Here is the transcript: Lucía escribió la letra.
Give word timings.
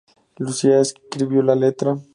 Lucía 0.37 0.81
escribió 0.81 1.43
la 1.43 1.53
letra. 1.53 1.99